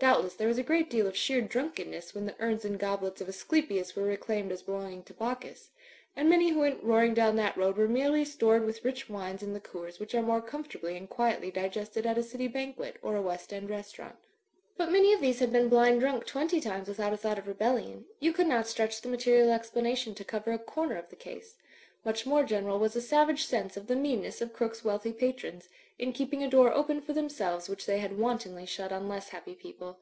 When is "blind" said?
15.68-15.98